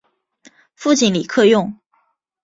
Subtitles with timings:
[0.73, 1.77] 父亲李克用。